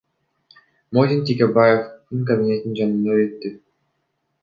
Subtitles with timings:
[0.97, 3.57] Модин Текебаевдин кабинетинин жанынан өттү.